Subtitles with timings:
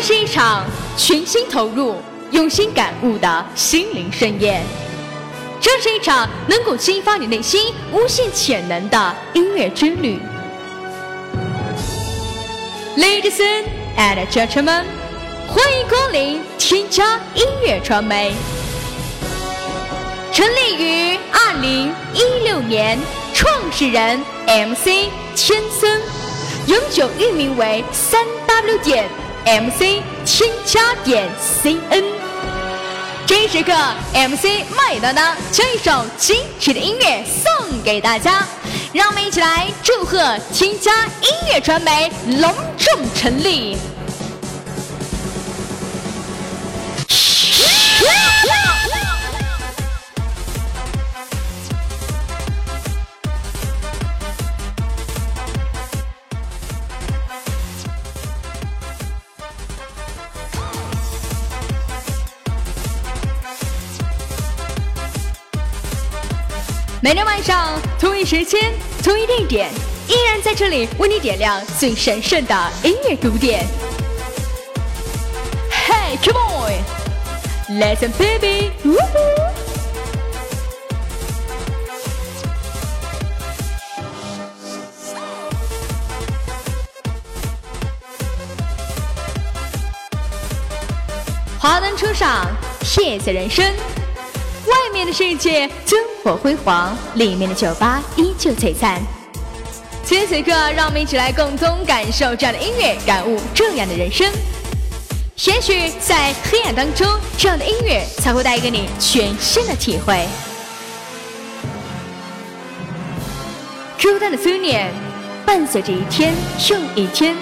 [0.00, 0.64] 这是一场
[0.96, 1.96] 全心投入、
[2.30, 4.62] 用心感悟的心灵盛宴。
[5.60, 10.20] 这是一场能够激发你内心无限潜能的音乐之旅。
[12.96, 13.42] Ladies
[13.96, 14.84] and gentlemen，
[15.48, 18.32] 欢迎光临添加音乐传媒。
[20.32, 22.96] 成立于二零一六年，
[23.34, 26.00] 创始人 MC 千森，
[26.68, 29.08] 永久域名为三 W 点
[29.48, 32.04] MC 添加点 CN。
[33.26, 33.72] 这一时刻
[34.12, 34.44] ，MC
[34.76, 38.46] 麦当当将一首惊喜的音乐送给大家，
[38.92, 43.78] 让我们一起来祝贺添加音乐传媒隆重成立。
[67.00, 68.72] 每天晚上同一时间、
[69.04, 69.70] 同一地点，
[70.08, 73.64] 依然在这里为你点亮最神圣的音乐古典。
[75.70, 76.72] Hey, come on,
[77.78, 78.72] listen, baby.
[78.84, 79.18] 呜呼
[91.60, 92.44] 华灯初上，
[92.98, 93.72] 夜色人生。
[95.08, 99.00] 的世界灯火辉煌，里面的酒吧依旧璀璨。
[100.04, 104.30] 此时此刻，让我们一起来共同感受这样的音乐，感悟这样的人生。
[105.46, 107.06] 也许在黑暗当中，
[107.38, 110.26] 这样的音乐才会带给你全新的体会。
[114.02, 114.92] 孤单的思念
[115.46, 116.34] 伴随着一天
[116.68, 117.34] 又一天，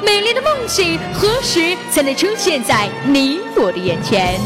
[0.00, 4.38] 美丽的梦境何时才能出现在你我的眼前？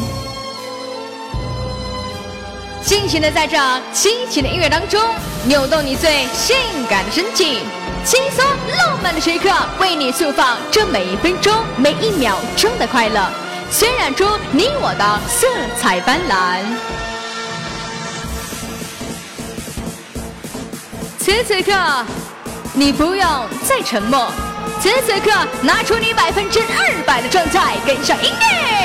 [2.89, 3.59] 尽情的在这
[3.93, 4.99] 激情的音乐当中，
[5.45, 6.57] 扭动你最性
[6.89, 7.59] 感的身体，
[8.03, 8.43] 轻松
[8.79, 13.31] 浪漫的时刻，为你速放这每一分钟、每一秒钟的快乐，
[13.71, 15.47] 渲染出你我的色
[15.79, 16.63] 彩斑斓。
[21.19, 22.07] 此此刻，
[22.73, 24.33] 你不用再沉默，
[24.81, 28.78] 此此刻，拿出你百分之二百的状态，跟上音乐。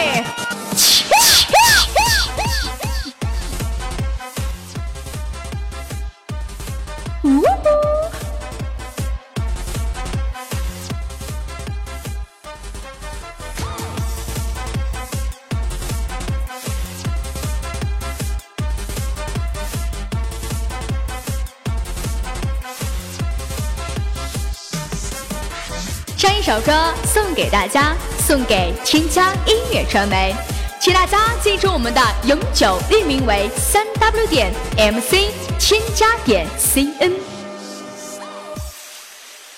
[26.23, 26.71] 唱一首歌
[27.03, 30.33] 送给大家，送给千家音乐传媒，
[30.79, 35.33] 请大家记住我们的永久域名为三 W 点 MC。
[35.59, 37.32] 千家点 cn。